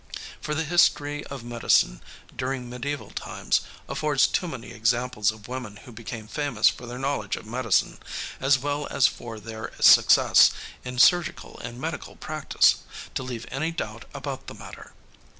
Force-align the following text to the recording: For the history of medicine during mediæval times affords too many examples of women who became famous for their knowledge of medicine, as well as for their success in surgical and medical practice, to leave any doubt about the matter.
For 0.41 0.55
the 0.55 0.63
history 0.63 1.23
of 1.27 1.43
medicine 1.43 2.01
during 2.35 2.67
mediæval 2.67 3.13
times 3.13 3.61
affords 3.87 4.25
too 4.25 4.47
many 4.47 4.71
examples 4.71 5.31
of 5.31 5.47
women 5.47 5.75
who 5.85 5.91
became 5.91 6.27
famous 6.27 6.67
for 6.69 6.87
their 6.87 6.97
knowledge 6.97 7.35
of 7.35 7.45
medicine, 7.45 7.99
as 8.39 8.57
well 8.57 8.87
as 8.87 9.05
for 9.05 9.39
their 9.39 9.71
success 9.79 10.49
in 10.83 10.97
surgical 10.97 11.59
and 11.59 11.79
medical 11.79 12.15
practice, 12.15 12.77
to 13.13 13.21
leave 13.21 13.45
any 13.51 13.69
doubt 13.69 14.05
about 14.11 14.47
the 14.47 14.55
matter. 14.55 14.93